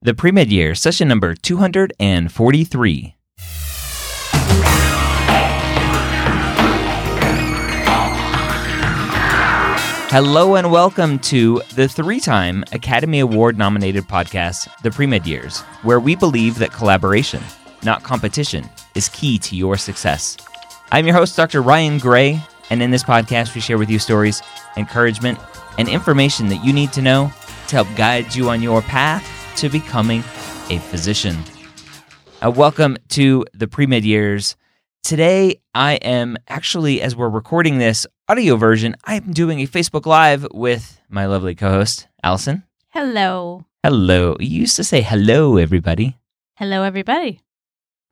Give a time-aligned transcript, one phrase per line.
[0.00, 3.16] The pre med year, session number 243.
[10.08, 15.62] Hello and welcome to the three time Academy Award nominated podcast, The Pre Med Years,
[15.82, 17.42] where we believe that collaboration,
[17.82, 20.36] not competition, is key to your success.
[20.92, 21.60] I'm your host, Dr.
[21.60, 22.40] Ryan Gray,
[22.70, 24.42] and in this podcast, we share with you stories,
[24.76, 25.40] encouragement,
[25.76, 27.32] and information that you need to know
[27.66, 30.20] to help guide you on your path to becoming
[30.70, 31.36] a physician.
[32.40, 34.54] Uh, welcome to the Pre Med Years.
[35.02, 40.46] Today, I am actually, as we're recording this audio version, I'm doing a Facebook Live
[40.54, 42.62] with my lovely co host, Allison.
[42.90, 43.64] Hello.
[43.82, 44.36] Hello.
[44.38, 46.16] You used to say hello, everybody.
[46.54, 47.40] Hello, everybody.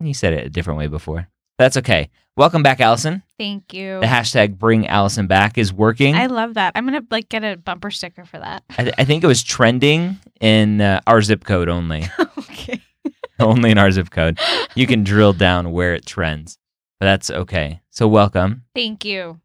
[0.00, 1.28] You said it a different way before.
[1.58, 2.10] That's okay.
[2.36, 3.22] Welcome back, Allison.
[3.38, 4.00] Thank you.
[4.00, 6.14] The hashtag bring Allison back is working.
[6.14, 6.72] I love that.
[6.74, 8.62] I'm gonna like get a bumper sticker for that.
[8.78, 12.04] I, th- I think it was trending in uh, our zip code only.
[12.38, 12.80] okay.
[13.40, 14.38] only in our zip code.
[14.74, 16.58] You can drill down where it trends.
[17.00, 17.80] But that's okay.
[17.90, 18.64] So, welcome.
[18.74, 19.40] Thank you.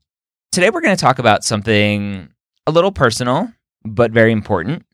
[0.51, 2.29] Today, we're going to talk about something
[2.65, 3.51] a little personal,
[3.83, 4.85] but very important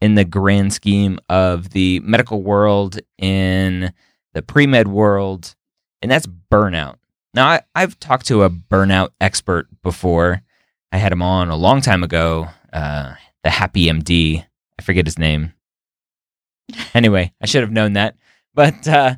[0.00, 3.92] in the grand scheme of the medical world, in
[4.34, 5.54] the pre med world,
[6.02, 6.96] and that's burnout.
[7.34, 10.42] Now, I, I've talked to a burnout expert before.
[10.90, 14.44] I had him on a long time ago, uh, the Happy MD.
[14.78, 15.54] I forget his name.
[16.94, 18.16] Anyway, I should have known that.
[18.54, 19.16] But uh,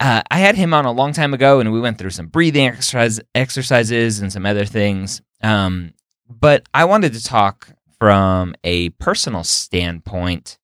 [0.00, 2.66] uh, I had him on a long time ago, and we went through some breathing
[2.66, 5.22] exercise, exercises and some other things.
[5.42, 5.94] Um,
[6.28, 7.68] but I wanted to talk
[7.98, 10.58] from a personal standpoint,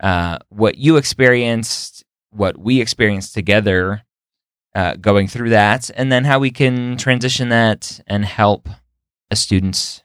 [0.00, 4.02] uh, what you experienced, what we experienced together,
[4.74, 8.68] uh, going through that, and then how we can transition that and help
[9.30, 10.02] a students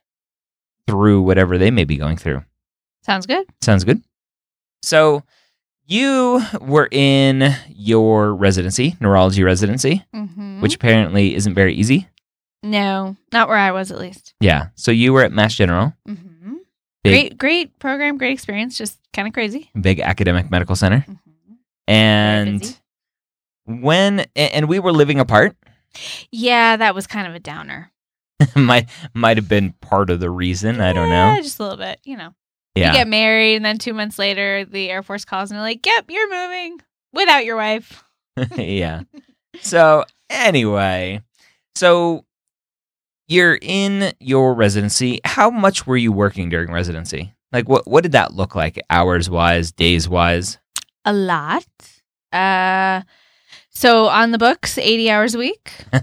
[0.88, 2.44] through whatever they may be going through.
[3.04, 3.46] Sounds good.
[3.62, 4.02] Sounds good.
[4.82, 5.24] So
[5.86, 10.62] you were in your residency, neurology residency, Mm-hmm.
[10.62, 12.08] which apparently isn't very easy.
[12.64, 14.34] no, not where I was at least.
[14.40, 14.68] Yeah.
[14.76, 16.54] So you were at Mass General, Mm-hmm.
[17.04, 18.78] big, Great, great program, great experience.
[18.78, 19.70] Just kind of crazy.
[19.80, 21.06] big academic medical center.
[21.10, 21.54] Mm-hmm.
[21.88, 22.78] And.
[23.70, 25.56] When and we were living apart,
[26.32, 27.92] Yeah, that was kind of a downer.
[28.56, 30.82] might might have been part of the reason.
[30.82, 31.42] I don't Yeah, know.
[31.42, 32.00] just a little bit.
[32.04, 32.34] You know,
[32.76, 32.92] Yeah.
[32.92, 35.86] you get married, and then two months later, the Air Force calls and they're like,
[35.86, 36.80] "Yep, you're moving
[37.14, 38.04] without your wife."
[38.56, 39.02] yeah.
[39.62, 41.22] So anyway,
[41.76, 42.24] so
[43.28, 45.20] you're in your residency.
[45.26, 47.34] How much were you working during residency?
[47.52, 50.60] Like what what did that look like hours wise, days wise?
[51.04, 51.66] A lot.
[52.32, 53.02] Uh,
[53.80, 55.72] so on the books, eighty hours a week.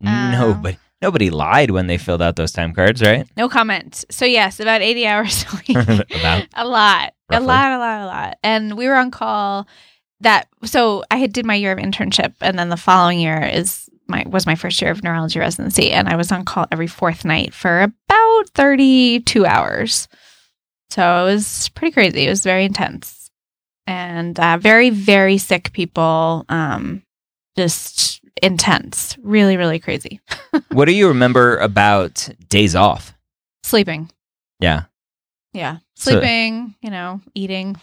[0.00, 3.26] nobody um, nobody lied when they filled out those time cards, right?
[3.36, 4.04] No comment.
[4.10, 6.06] So yes, about 80 hours a week.
[6.20, 7.12] About a lot.
[7.30, 7.44] Roughly.
[7.44, 8.38] A lot, a lot, a lot.
[8.42, 9.66] And we were on call
[10.20, 13.90] that so I had did my year of internship and then the following year is
[14.06, 17.24] my was my first year of neurology residency and I was on call every fourth
[17.24, 20.08] night for about 32 hours.
[20.90, 22.26] So it was pretty crazy.
[22.26, 23.21] It was very intense.
[23.86, 26.44] And uh, very, very sick people.
[26.48, 27.02] Um,
[27.56, 29.16] just intense.
[29.22, 30.20] Really, really crazy.
[30.70, 33.12] what do you remember about days off?
[33.64, 34.10] Sleeping.
[34.60, 34.84] Yeah.
[35.52, 35.78] Yeah.
[35.96, 37.76] So- Sleeping, you know, eating.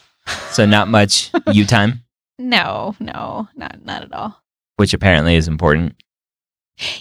[0.52, 2.04] So not much you time,
[2.38, 4.42] No, no, not not at all.
[4.76, 5.96] which apparently is important.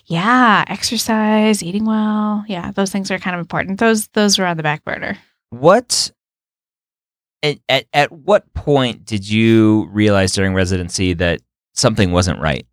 [0.06, 2.44] Yeah, exercise, eating well.
[2.48, 3.78] Yeah, those things are kind of important.
[3.80, 5.18] Those those were on the back burner.
[5.50, 6.10] What
[7.42, 11.40] at, at at what point did you realize during residency that
[11.74, 12.66] something wasn't right?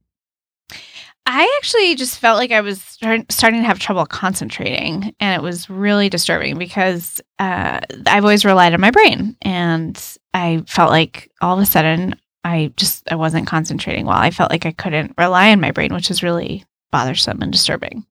[1.28, 5.44] I actually just felt like I was start, starting to have trouble concentrating, and it
[5.44, 10.00] was really disturbing because uh, I've always relied on my brain, and
[10.36, 14.18] I felt like all of a sudden I just I wasn't concentrating well.
[14.18, 18.06] I felt like I couldn't rely on my brain, which is really bothersome and disturbing.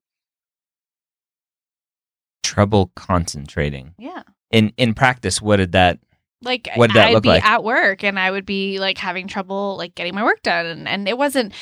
[2.42, 3.94] Trouble concentrating.
[3.96, 4.24] Yeah.
[4.50, 6.00] In in practice, what did that
[6.42, 7.44] like What did that I'd look be like?
[7.44, 10.66] at work and I would be like having trouble like getting my work done.
[10.66, 11.52] And, and it wasn't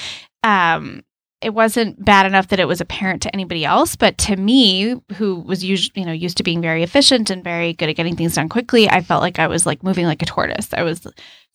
[0.42, 1.02] um
[1.40, 3.96] it wasn't bad enough that it was apparent to anybody else.
[3.96, 7.72] But to me who was usually you know used to being very efficient and very
[7.74, 10.26] good at getting things done quickly I felt like I was like moving like a
[10.26, 10.68] tortoise.
[10.72, 11.06] I was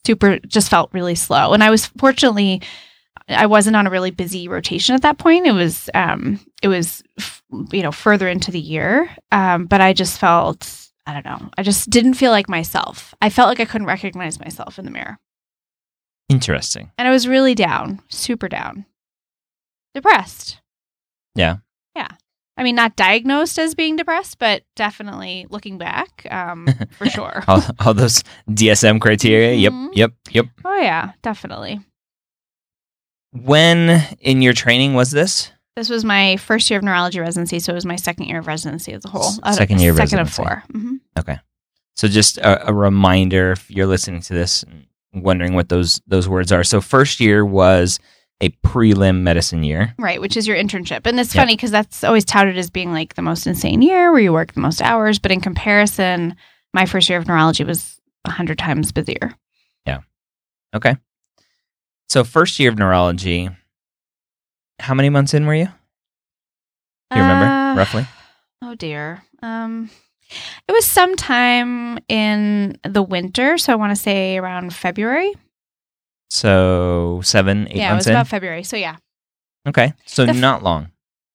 [0.06, 1.54] super just felt really slow.
[1.54, 2.62] And I was fortunately
[3.30, 5.46] I wasn't on a really busy rotation at that point.
[5.48, 7.44] It was um it was f-
[7.74, 9.10] you know further into the year.
[9.34, 11.50] Um but I just felt I don't know.
[11.58, 13.16] I just didn't feel like myself.
[13.22, 15.18] I felt like I couldn't recognize myself in the mirror.
[16.30, 16.92] interesting?
[16.98, 18.86] And I was really down, super down.
[19.96, 20.60] Depressed.
[21.34, 21.58] Yeah.
[21.96, 22.10] Yeah.
[22.58, 26.68] I mean, not diagnosed as being depressed, but definitely looking back, um,
[26.98, 27.44] for sure.
[27.48, 29.56] All, all those DSM criteria.
[29.70, 29.90] Mhm.
[29.94, 30.46] Yep, yep, yep.
[30.66, 31.80] Oh, yeah, definitely.
[33.32, 35.52] When in your training was this?
[35.78, 38.48] This was my first year of neurology residency, so it was my second year of
[38.48, 39.30] residency as a whole.
[39.44, 40.42] Uh, second year of second residency.
[40.42, 41.38] of 4 hmm Okay.
[41.96, 46.28] So just a, a reminder, if you're listening to this and wondering what those those
[46.28, 46.64] words are.
[46.64, 48.00] So first year was
[48.42, 49.94] a prelim medicine year.
[50.00, 51.06] Right, which is your internship.
[51.06, 51.42] And it's Yep.
[51.44, 54.54] funny because that's always touted as being like the most insane year where you work
[54.54, 55.20] the most hours.
[55.20, 56.36] But in comparison,
[56.74, 59.32] my first year of neurology was 100 times busier.
[59.86, 60.00] Yeah.
[60.76, 60.98] Okay.
[62.10, 63.52] So first year of neurology.
[64.80, 65.66] How many months in were you?
[67.12, 68.06] Do you remember Uh, roughly?
[68.62, 69.24] Oh, dear.
[69.42, 69.90] Um,
[70.68, 73.58] it was sometime in the winter.
[73.58, 75.34] So I want to say around February.
[76.30, 78.14] So seven, eight yeah, it was in.
[78.14, 78.64] about February.
[78.64, 78.98] So yeah.
[79.68, 80.90] okay, so f- not long.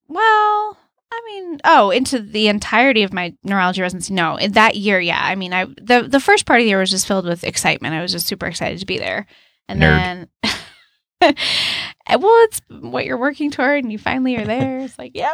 [0.07, 0.77] Well,
[1.11, 4.13] I mean, oh, into the entirety of my neurology residency.
[4.13, 5.19] No, in that year, yeah.
[5.21, 7.95] I mean, I the the first part of the year was just filled with excitement.
[7.95, 9.25] I was just super excited to be there,
[9.67, 10.27] and Nerd.
[10.43, 11.35] then,
[12.09, 14.79] well, it's what you're working toward, and you finally are there.
[14.79, 15.31] It's like, yeah.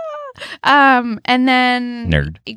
[0.64, 2.38] Um, and then Nerd.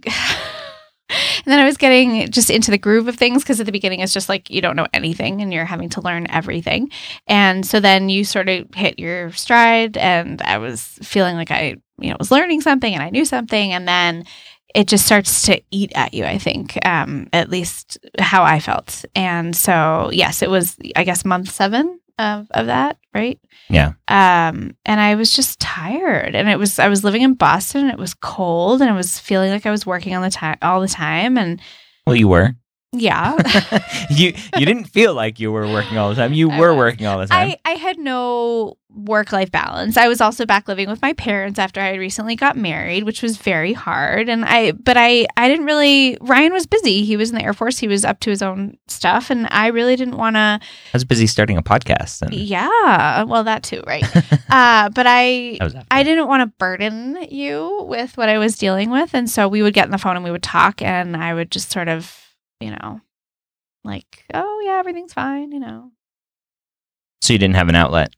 [1.12, 4.00] and then I was getting just into the groove of things because at the beginning
[4.00, 6.90] it's just like you don't know anything and you're having to learn everything.
[7.26, 11.76] And so then you sort of hit your stride and I was feeling like I,
[11.98, 14.24] you know, was learning something and I knew something and then
[14.74, 19.04] it just starts to eat at you, I think, um, at least how I felt.
[19.14, 23.38] And so, yes, it was, I guess, month seven of, of that, right?
[23.68, 23.92] Yeah.
[24.08, 27.82] Um, and I was just tired, and it was I was living in Boston.
[27.82, 30.58] And it was cold, and I was feeling like I was working on the time
[30.62, 31.60] all the time, and
[32.06, 32.54] Well, you were.
[32.92, 33.36] Yeah,
[34.10, 36.32] you you didn't feel like you were working all the time.
[36.32, 37.52] You were working all the time.
[37.64, 39.96] I I had no work life balance.
[39.96, 43.22] I was also back living with my parents after I had recently got married, which
[43.22, 44.28] was very hard.
[44.28, 46.18] And I but I I didn't really.
[46.20, 47.02] Ryan was busy.
[47.04, 47.78] He was in the Air Force.
[47.78, 50.60] He was up to his own stuff, and I really didn't want to.
[50.60, 50.60] I
[50.92, 52.20] was busy starting a podcast.
[52.20, 54.04] And Yeah, well, that too, right?
[54.50, 55.86] uh, but I that was after.
[55.90, 59.14] I didn't want to burden you with what I was dealing with.
[59.14, 61.50] And so we would get on the phone and we would talk, and I would
[61.50, 62.18] just sort of,
[62.62, 63.00] you know,
[63.84, 65.90] like, oh, yeah, everything's fine, you know.
[67.20, 68.14] so you didn't have an outlet.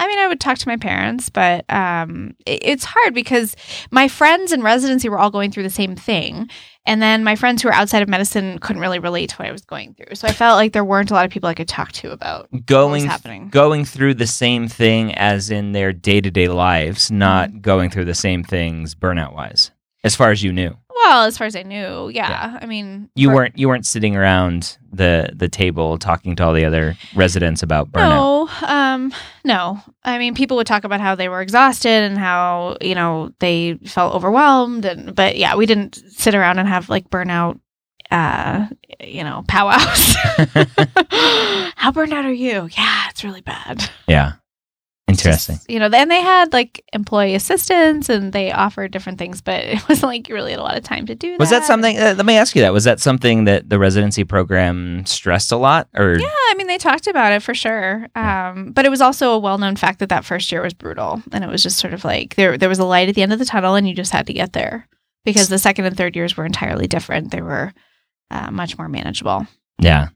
[0.00, 3.56] I mean, I would talk to my parents, but um, it, it's hard because
[3.90, 6.48] my friends in residency were all going through the same thing.
[6.86, 9.52] And then my friends who were outside of medicine couldn't really relate to what I
[9.52, 10.14] was going through.
[10.14, 12.42] So I felt like there weren't a lot of people I could talk to about
[12.42, 13.48] what was Going happening.
[13.48, 17.58] going through the same thing as in their day to day lives, not Mm-hmm.
[17.60, 19.72] going through the same things burnout wise.
[20.04, 22.58] As far as you knew, Well, as far as I knew, yeah.
[22.60, 26.52] I mean, you for- weren't you weren't sitting around the the table talking to all
[26.52, 28.10] the other residents about burnout.
[28.10, 29.12] No, um,
[29.44, 29.80] no.
[30.02, 33.74] I mean, people would talk about how they were exhausted and how you know they
[33.84, 37.60] felt overwhelmed, and but yeah, we didn't sit around and have like burnout,
[38.10, 38.66] uh,
[39.00, 40.16] you know, powwows.
[41.76, 42.68] how burned out are you?
[42.76, 43.88] Yeah, it's really bad.
[44.08, 44.32] Yeah,
[45.08, 45.56] interesting.
[45.56, 49.64] just, you know, and they had like employee assistants and they offered different things, but
[49.64, 51.40] it wasn't like you really had a lot of time to do that.
[51.40, 51.98] Was that something?
[51.98, 52.72] Uh, let me ask you that.
[52.72, 56.78] Was that something that the residency program stressed a lot, or Yeah, I mean, they
[56.78, 58.08] talked about it for sure.
[58.14, 61.22] Um, but it was also a well known fact that that first year was brutal.
[61.32, 63.32] And it was just sort of like there, there was a light at the end
[63.32, 64.88] of the tunnel and you just had to get there
[65.24, 67.30] because the second and third years were entirely different.
[67.30, 67.72] They were
[68.30, 69.46] uh, much more manageable.
[69.78, 70.08] yeah?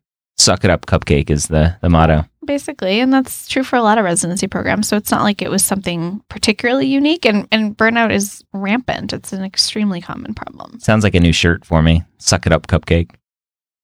[0.43, 2.25] Suck it up cupcake is the the motto.
[2.47, 5.51] basically and that's true for a lot of residency programs so it's not like it
[5.51, 11.05] was something particularly unique and, and burnout is rampant it's an extremely common problem Sounds
[11.05, 12.03] like a new shirt for me.
[12.19, 13.11] Suck it up cupcake.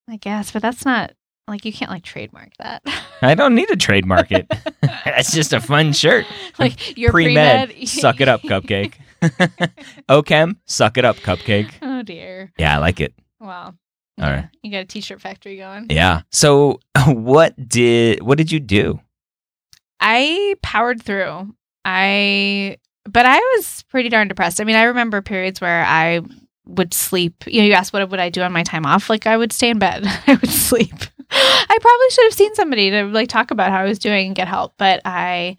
[0.07, 1.11] i guess but that's not
[1.47, 2.83] like you can't like trademark that
[3.21, 4.47] I don't need to trademark it.
[5.03, 6.25] That's just a fun shirt.
[6.57, 8.93] like your Pre-med, pre-med suck it up cupcake.
[10.07, 11.71] OChem, suck it up cupcake.
[11.81, 13.13] oh dear Yeah, I like it.
[13.39, 13.73] wow
[14.21, 14.49] All right.
[14.63, 16.21] you got a t-shirt factory going Yeah.
[16.31, 18.99] So what did what did you do?
[19.99, 21.53] I powered through.
[21.85, 24.61] I but I was pretty darn depressed.
[24.61, 26.21] I mean, I remember periods where I
[26.65, 27.43] would sleep.
[27.47, 29.09] You know, you asked what would I do on my time off?
[29.09, 30.03] Like I would stay in bed.
[30.27, 30.93] I would sleep.
[31.31, 34.35] I probably should have seen somebody to like talk about how I was doing and
[34.35, 35.57] get help, but I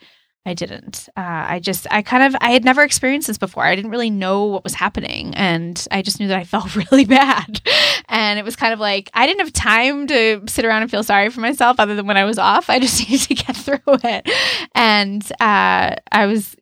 [0.50, 1.08] I didn't.
[1.16, 3.62] Uh, I just I kind of I had never experienced this before.
[3.62, 7.04] I didn't really know what was happening, and I just knew that I felt really
[7.04, 7.60] bad.
[8.08, 11.04] And it was kind of like I didn't have time to sit around and feel
[11.04, 12.68] sorry for myself, other than when I was off.
[12.68, 14.28] I just needed to get through it,
[14.74, 16.56] and uh, I was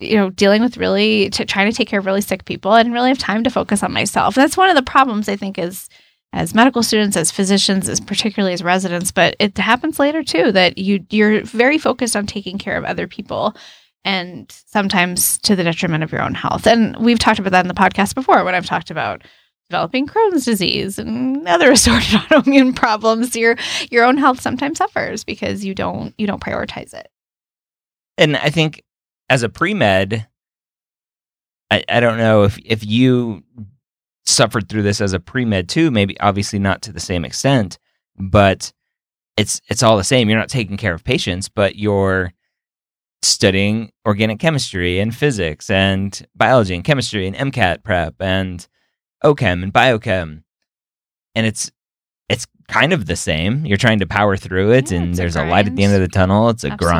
[0.00, 2.70] you know dealing with really t- trying to take care of really sick people.
[2.70, 4.34] I didn't really have time to focus on myself.
[4.34, 5.90] That's one of the problems I think is
[6.34, 10.76] as medical students, as physicians, as particularly as residents, but it happens later too that
[10.76, 13.56] you you're very focused on taking care of other people
[14.04, 16.66] and sometimes to the detriment of your own health.
[16.66, 19.22] And we've talked about that in the podcast before when I've talked about
[19.70, 23.36] developing Crohn's disease and other assorted autoimmune problems.
[23.36, 23.56] Your
[23.92, 27.08] your own health sometimes suffers because you don't you don't prioritize it.
[28.18, 28.82] And I think
[29.30, 30.26] as a pre med,
[31.70, 33.44] I, I don't know if if you
[34.26, 35.90] suffered through this as a pre med too.
[35.90, 37.78] Maybe obviously not to the same extent,
[38.18, 38.72] but
[39.36, 40.28] it's it's all the same.
[40.28, 42.32] You're not taking care of patients, but you're
[43.22, 48.66] studying organic chemistry and physics and biology and chemistry and MCAT prep and
[49.24, 50.42] OChem and biochem,
[51.34, 51.70] and it's
[52.28, 53.64] it's kind of the same.
[53.66, 55.84] You're trying to power through it, Yeah, and it's a there's a light at the
[55.84, 56.48] end of the tunnel.
[56.50, 56.94] It's a Absolutely.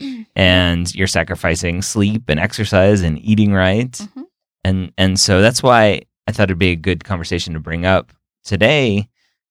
[0.00, 4.24] grind and you're sacrificing sleep and exercise and eating right Mhm.
[4.64, 8.12] and and so that's why i thought it'd be a good conversation to bring up
[8.44, 9.08] today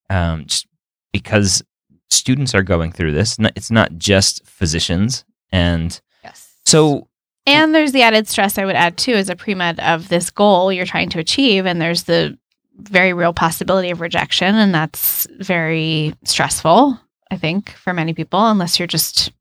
[0.10, 0.66] um, just
[1.12, 1.62] because
[2.10, 6.54] students are going through this it's not just physicians and Yes.
[6.66, 7.08] so
[7.46, 10.30] And there's the added stress I would add too as a pre med of this
[10.30, 11.66] goal you're trying to achieve.
[11.66, 12.38] And there's the
[12.76, 14.56] very real possibility of rejection.
[14.56, 17.00] And that's very stressful,
[17.32, 19.32] I think, for many people, unless you're just,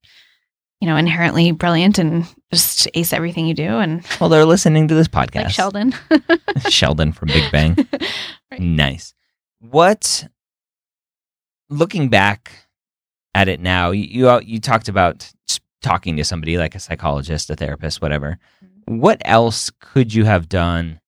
[0.80, 3.78] you know, inherently brilliant and just ace everything you do.
[3.78, 5.94] And well they're listening to this podcast like Sheldon.
[6.68, 7.76] sheldon from big bang
[8.50, 8.60] Right.
[8.60, 9.14] nice
[9.58, 10.28] what
[11.68, 12.68] looking back
[13.34, 15.30] at it now you you, you talked about
[15.82, 18.98] talking to somebody like a psychologist a therapist whatever mm-hmm.
[18.98, 21.00] what else could you have done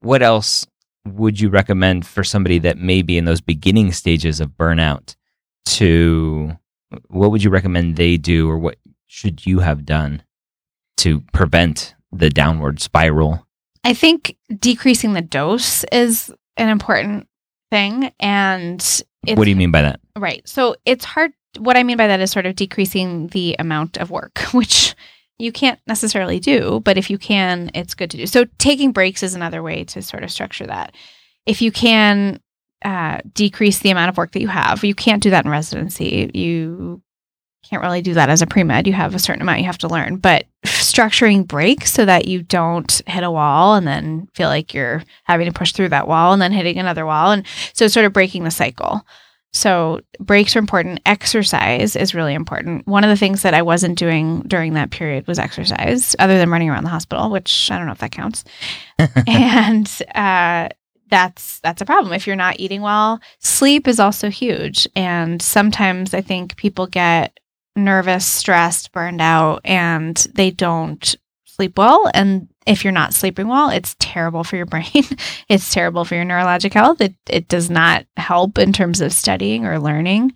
[0.00, 0.66] what else
[1.06, 5.16] would you recommend for somebody that may be in those beginning stages of burnout
[5.64, 6.52] to
[7.08, 8.76] what would you recommend they do or what
[9.06, 10.22] should you have done
[10.98, 13.44] to prevent the downward spiral
[13.84, 17.28] I think decreasing the dose is an important
[17.70, 18.12] thing.
[18.18, 20.46] And what do you mean by that Right.
[20.48, 21.32] So it's hard.
[21.58, 24.94] What I mean by that is sort of decreasing the amount of work, which
[25.38, 28.26] you can't necessarily do, but if you can, it's good to do.
[28.26, 30.94] So taking breaks is another way to sort of structure that.
[31.44, 32.40] If you can
[32.84, 36.30] uh, decrease the amount of work that you have, you can't do that in residency.
[36.32, 37.02] You
[37.68, 38.86] can't really do that as a pre med.
[38.86, 40.44] You have a certain amount you have to learn, but
[40.94, 45.46] structuring breaks so that you don't hit a wall and then feel like you're having
[45.46, 47.32] to push through that wall and then hitting another wall.
[47.32, 49.04] And so sort of breaking the cycle.
[49.52, 51.00] So breaks are important.
[51.06, 52.86] Exercise is really important.
[52.86, 56.50] One of the things that I wasn't doing during that period was exercise, other than
[56.50, 58.44] running around the hospital, which I don't know if that counts.
[59.28, 60.68] and uh,
[61.08, 63.20] that's that's a problem if you're not eating well.
[63.38, 67.38] Sleep is also huge, and sometimes I think people get
[67.76, 71.14] nervous, stressed, burned out, and they don't
[71.44, 72.10] sleep well.
[72.14, 75.04] And if you're not sleeping well, it's terrible for your brain.
[75.48, 77.00] it's terrible for your neurologic health.
[77.00, 80.32] It it does not help in terms of studying or learning.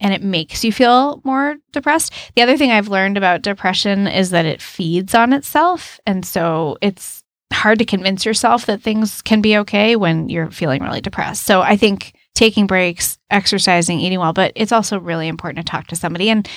[0.00, 2.12] And it makes you feel more depressed.
[2.34, 6.00] The other thing I've learned about depression is that it feeds on itself.
[6.04, 10.82] And so it's hard to convince yourself that things can be okay when you're feeling
[10.82, 11.44] really depressed.
[11.44, 15.86] So I think taking breaks, exercising, eating well, but it's also really important to talk
[15.88, 16.28] to somebody.
[16.30, 16.48] And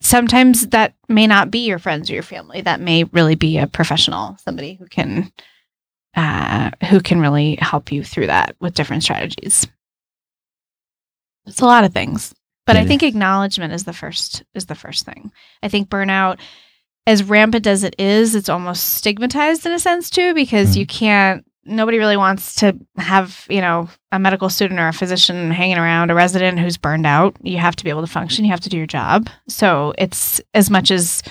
[0.00, 2.60] sometimes that may not be your friends or your family.
[2.60, 5.32] That may really be a professional, somebody who can
[6.16, 9.66] uh, who can really help you through that with different strategies.
[11.46, 12.32] It's a lot of things,
[12.66, 15.32] but I think acknowledgement is the first is the first thing.
[15.62, 16.38] I think burnout,
[17.06, 20.78] as rampant as it is, it's almost stigmatized in a sense too, because Mhm.
[20.80, 25.50] you can't nobody really wants to have, you know, a medical student or a physician
[25.50, 27.36] hanging around a resident who's burned out.
[27.42, 29.28] You have to be able to function, you have to do your job.
[29.48, 31.22] So it's as much as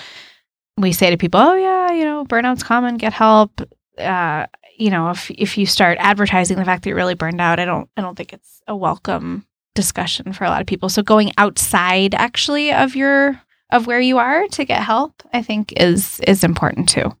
[0.76, 3.60] we say to people, "Oh yeah, you know, burnout's common, get help."
[3.98, 7.60] Uh, you know, if if you start advertising the fact that you're really burned out,
[7.60, 10.88] I don't I don't think it's a welcome discussion for a lot of people.
[10.88, 15.72] So going outside actually of your of where you are to get help, I think
[15.76, 17.12] is is important too.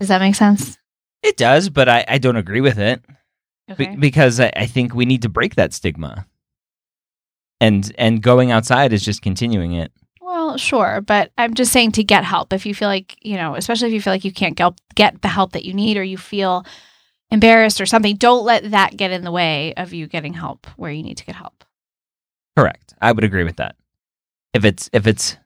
[0.00, 0.78] Does that make sense?
[1.24, 3.02] It does, but I, I don't agree with it
[3.76, 6.26] Be- because I, I think we need to break that stigma.
[7.60, 9.90] And and going outside is just continuing it.
[10.20, 12.52] Well, sure, but I'm just saying to get help.
[12.52, 15.22] If you feel like, you know, especially if you feel like you can't get, get
[15.22, 16.66] the help that you need or you feel
[17.30, 20.90] embarrassed or something, don't let that get in the way of you getting help where
[20.90, 21.64] you need to get help.
[22.56, 22.94] Correct.
[23.00, 23.76] I would agree with that.
[24.52, 25.38] If it's if it's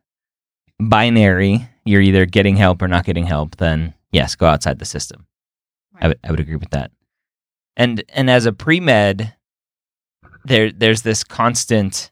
[0.81, 5.28] binary, you're either getting help or not getting help, then yes, go outside the system.
[6.01, 6.91] I would I would agree with that.
[7.77, 9.35] And and as a pre med,
[10.45, 12.11] there there's this constant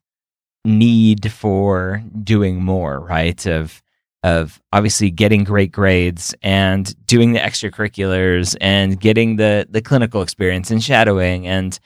[0.64, 3.45] need for doing more, right?
[3.47, 3.83] Of
[4.23, 10.71] of obviously getting great grades and doing the extracurriculars and getting the the clinical experience
[10.71, 11.78] and shadowing and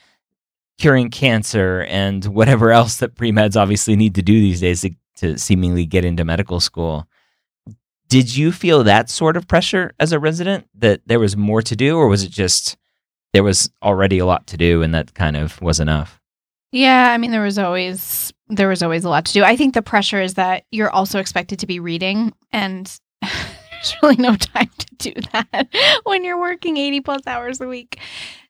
[0.79, 4.91] curing cancer and whatever else that pre meds obviously need to do these days to,
[5.17, 7.07] to seemingly get into medical school.
[8.11, 11.77] Did you feel that sort of pressure as a resident that there was more to
[11.77, 12.75] do, or was it just
[13.31, 16.19] there was already a lot to do and that kind of was enough?
[16.73, 19.45] Yeah, I mean there was always there was always a lot to do.
[19.45, 24.17] I think the pressure is that you're also expected to be reading and there's really
[24.17, 25.69] no time to do that
[26.03, 27.97] when you're working 80 plus hours a week.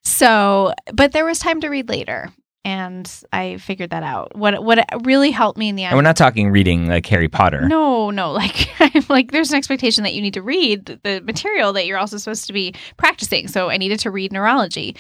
[0.04, 2.32] So, but there was time to read later
[2.64, 4.36] and I figured that out.
[4.38, 7.28] What what really helped me in the end And we're not talking reading like Harry
[7.28, 7.68] Potter.
[7.68, 8.32] No, no.
[8.42, 11.86] Like I'm like there's an expectation that you need to read the- the material that
[11.88, 13.48] you're also supposed to be practicing.
[13.48, 14.96] So I needed to read neurology.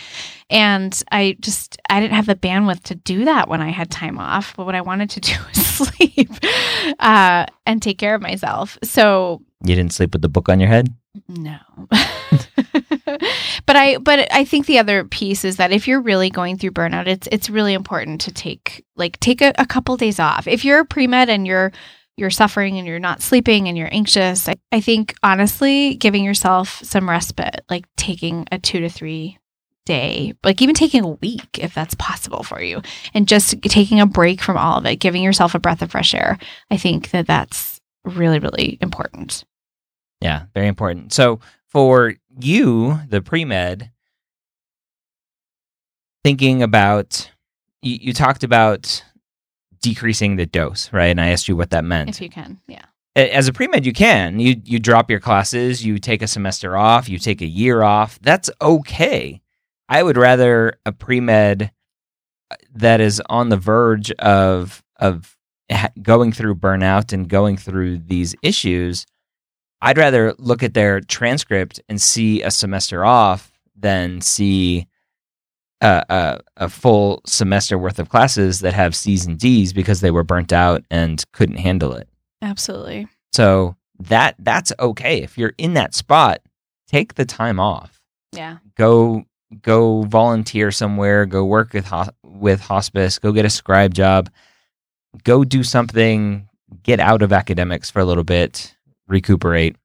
[0.50, 4.18] And I just I didn't have the bandwidth to do that when I had time
[4.20, 4.56] off.
[4.58, 6.30] But what I wanted to do was sleep
[7.00, 8.78] uh, and take care of myself.
[8.84, 10.94] So You didn't sleep with the book on your head?
[11.28, 11.58] no.
[13.66, 16.72] but I but I think the other piece is that if you're really going through
[16.72, 20.48] burnout, it's it's really important to take like take a, a couple days off.
[20.48, 21.72] If you're pre med and you're
[22.18, 26.80] you're suffering and you're not sleeping and you're anxious, I, I think honestly giving yourself
[26.84, 29.38] some respite, like taking a two to three
[29.86, 32.82] day, like even taking a week if that's possible for you,
[33.14, 36.14] and just taking a break from all of it, giving yourself a breath of fresh
[36.14, 36.38] air.
[36.70, 39.44] I think that that's really really important.
[40.22, 41.14] Yeah, very important.
[41.14, 41.40] So
[41.72, 43.92] for you, the pre med,
[46.24, 47.32] thinking about
[47.82, 49.04] you, you talked about
[49.82, 51.08] decreasing the dose, right?
[51.08, 52.10] And I asked you what that meant.
[52.10, 52.86] If you can, yeah.
[53.16, 56.78] As a pre med, you can you you drop your classes, you take a semester
[56.78, 58.20] off, you take a year off.
[58.22, 59.42] That's okay.
[59.90, 61.72] I would rather a pre med
[62.50, 65.36] uh, that is on the verge of of
[66.02, 69.06] going through burnout and going through these issues.
[69.82, 74.88] I'd rather look at their transcript and see a semester off than see
[75.82, 80.12] a, a, a full semester worth of classes that have C's and D's because they
[80.12, 82.08] were burnt out and couldn't handle it.
[82.42, 83.08] Absolutely.
[83.34, 85.22] So that that's okay.
[85.22, 86.42] If you're in that spot,
[86.88, 88.00] take the time off.
[88.32, 88.58] Yeah.
[88.76, 89.26] Go
[89.62, 94.30] go volunteer somewhere, go work with ho- with hospice, go get a scribe job.
[95.24, 96.48] Go do something,
[96.84, 98.76] get out of academics for a little bit,
[99.12, 99.76] recuperate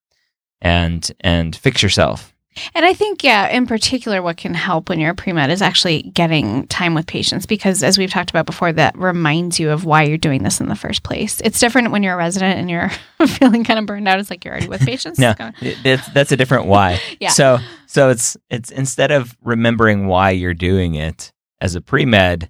[0.60, 2.32] and and fix yourself.
[2.74, 5.60] And I think, yeah, in particular, what can help when you're a pre med is
[5.60, 9.84] actually getting time with patients because, as we've talked about before, that reminds you of
[9.84, 11.38] why you're doing this in the first place.
[11.42, 12.90] It's different when you're a resident and you're
[13.26, 14.18] feeling kind of burned out.
[14.20, 15.18] It's like you're already with patients.
[15.18, 16.98] No, It's kinda- it- that's that's a different why.
[17.20, 17.28] Yeah.
[17.28, 22.48] So so it's it's instead of remembering why you're doing it as a pre med,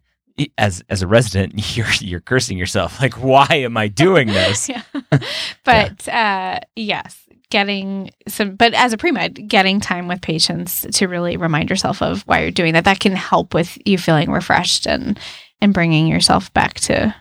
[0.58, 3.00] as as a resident, you're you're cursing yourself.
[3.00, 4.68] Like, why am I doing this?
[4.68, 4.82] yeah.
[5.64, 7.16] But uh, yes,
[7.50, 12.02] getting some, but as a pre med, getting time with patients to really remind yourself
[12.02, 15.18] of why you're doing that, that can help with you feeling refreshed and
[15.60, 17.14] and bringing yourself back to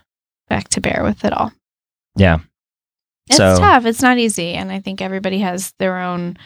[0.50, 1.52] back to bear with it all.
[2.16, 2.40] Yeah.
[3.28, 3.86] It's So- tough.
[3.86, 6.38] It's not easy, and I think everybody has their own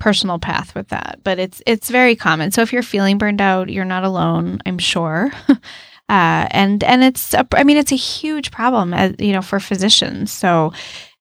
[0.00, 1.20] personal path with that.
[1.22, 2.50] But it's it's very common.
[2.52, 4.60] So if you're feeling burned out, you're not alone.
[4.64, 5.30] I'm sure.
[6.12, 9.58] Uh, and and it's a, I mean it's a huge problem as you know for
[9.58, 10.30] physicians.
[10.30, 10.74] So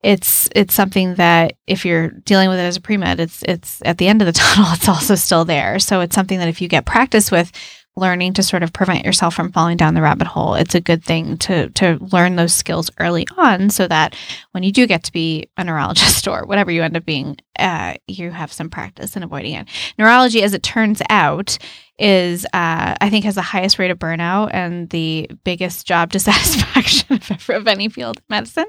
[0.04, 3.82] it's it's something that if you're dealing with it as a pre med, it's it's
[3.86, 4.70] at the end of the tunnel.
[4.74, 5.80] It's also still there.
[5.80, 7.54] So it's something that if you get practice with
[7.96, 11.06] learning to sort of prevent yourself from falling down the rabbit hole, it's a good
[11.06, 14.14] thing to to learn those skills early on, so that
[14.52, 17.94] when you do get to be a neurologist or whatever you end up being, uh,
[18.10, 19.70] you have some practice in avoiding it.
[19.98, 21.58] Neurology, as it turns out,
[22.02, 27.22] is uh, I think has the highest rate of burnout and the biggest job dissatisfaction
[27.30, 28.66] of, of any field of medicine.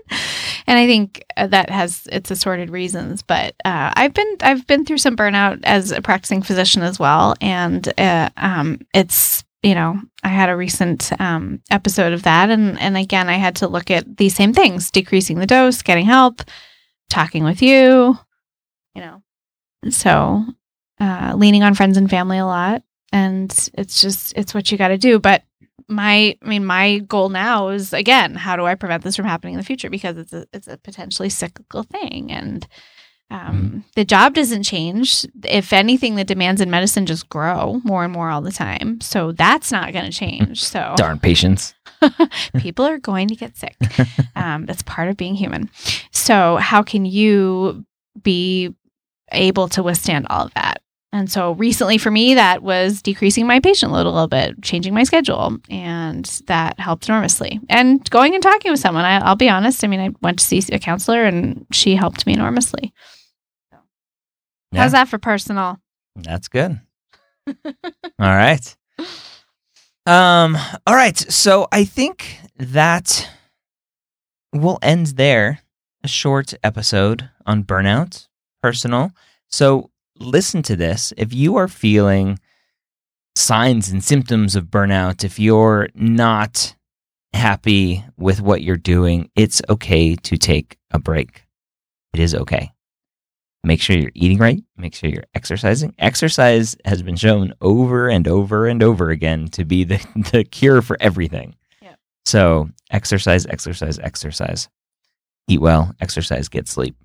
[0.66, 3.22] And I think uh, that has its assorted reasons.
[3.22, 7.34] But uh, I've been I've been through some burnout as a practicing physician as well,
[7.40, 12.78] and uh, um, it's you know I had a recent um, episode of that, and
[12.78, 16.42] and again I had to look at these same things: decreasing the dose, getting help,
[17.08, 18.18] talking with you,
[18.94, 19.22] you know.
[19.88, 20.44] So
[21.00, 24.88] uh, leaning on friends and family a lot and it's just it's what you got
[24.88, 25.18] to do.
[25.18, 25.42] But
[25.88, 29.54] my i mean my goal now is again how do i prevent this from happening
[29.54, 29.90] in the future?
[29.90, 32.30] Because it's a it's a potentially cyclical thing.
[32.32, 32.66] And
[33.30, 33.94] um, mm.
[33.94, 35.26] the job doesn't change.
[35.44, 39.00] If anything the demands in medicine just grow more and more all the time.
[39.00, 40.62] So that's not going to change.
[40.62, 41.74] So darn patients
[42.58, 43.76] people are going to get sick.
[44.34, 45.70] Um, that's part of being human.
[46.10, 47.84] So how can you
[48.22, 48.74] be
[49.30, 53.60] able to withstand all of that and so recently for me, that was decreasing my
[53.60, 57.60] patient load a little bit, changing my schedule, and that helped enormously.
[57.68, 59.84] And going and talking with someone, I, will be honest.
[59.84, 62.94] I mean, I went to see a counselor and she helped me enormously.
[63.70, 63.78] So.
[64.72, 64.80] Yeah.
[64.80, 65.78] How's that for personal?
[66.16, 66.80] That's good.
[67.46, 67.62] all
[68.18, 68.74] right.
[70.06, 71.18] Um, all right.
[71.18, 73.28] So I think that
[74.52, 75.60] we'll end there.
[76.04, 78.26] A short episode on burnout,
[78.60, 79.12] personal.
[79.48, 81.12] So listen to this.
[81.16, 82.38] If you are feeling
[83.34, 86.74] signs and symptoms of burnout, if you're not
[87.32, 91.44] happy with what you're doing, it's okay to take a break.
[92.12, 92.72] It is okay.
[93.64, 94.62] Make sure you're eating right.
[94.76, 95.94] Make sure you're exercising.
[95.98, 100.82] Exercise has been shown over and over and over again to be the, the cure
[100.82, 101.54] for everything.
[101.80, 101.98] Yep.
[102.24, 104.68] So, exercise, exercise, exercise.
[105.48, 106.96] Eat well, exercise, get sleep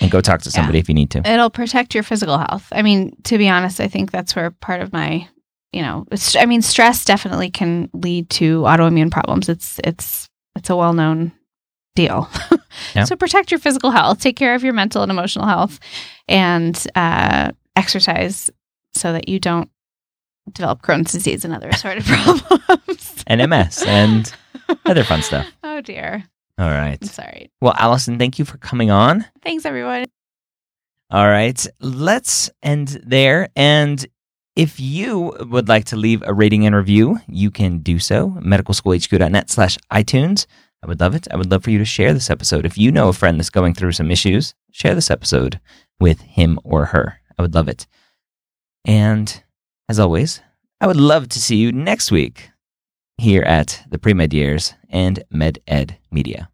[0.00, 0.80] and go talk to somebody yeah.
[0.80, 1.28] if you need to.
[1.28, 2.66] It'll protect your physical health.
[2.72, 5.28] I mean, to be honest, I think that's where part of my,
[5.72, 9.48] you know, I mean, stress definitely can lead to autoimmune problems.
[9.48, 11.32] It's it's it's a well known
[11.94, 12.28] deal.
[12.94, 13.04] yeah.
[13.04, 15.78] So protect your physical health, take care of your mental and emotional health,
[16.28, 18.50] and uh, exercise
[18.94, 19.70] so that you don't
[20.52, 24.32] develop Crohn's disease and other assorted problems and MS and
[24.86, 25.46] other fun stuff.
[25.64, 26.24] Oh dear.
[26.62, 26.98] All right.
[27.02, 27.50] I'm sorry.
[27.60, 29.24] Well, Allison, thank you for coming on.
[29.42, 30.04] Thanks, everyone.
[31.10, 31.66] All right.
[31.80, 33.48] Let's end there.
[33.56, 34.06] And
[34.54, 38.28] if you would like to leave a rating and review, you can do so.
[38.38, 40.46] Medicalschoolhq.net slash iTunes.
[40.84, 41.26] I would love it.
[41.32, 42.64] I would love for you to share this episode.
[42.64, 45.58] If you know a friend that's going through some issues, share this episode
[45.98, 47.18] with him or her.
[47.36, 47.88] I would love it.
[48.84, 49.42] And
[49.88, 50.40] as always,
[50.80, 52.50] I would love to see you next week
[53.18, 56.50] here at the Pre Med Years and Med Ed Media.